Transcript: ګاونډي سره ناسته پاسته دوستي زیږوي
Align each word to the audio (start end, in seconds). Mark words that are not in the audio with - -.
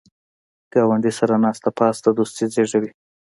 ګاونډي 0.73 1.11
سره 1.19 1.35
ناسته 1.45 1.69
پاسته 1.79 2.09
دوستي 2.17 2.45
زیږوي 2.53 2.91